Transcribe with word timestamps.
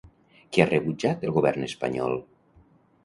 Què 0.55 0.63
ha 0.63 0.67
rebutjat 0.71 1.27
el 1.29 1.35
Govern 1.37 1.67
espanyol? 1.69 2.17